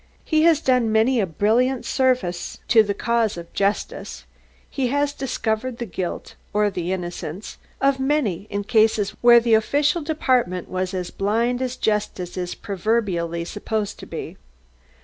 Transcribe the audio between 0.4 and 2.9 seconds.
has done many a brilliant service to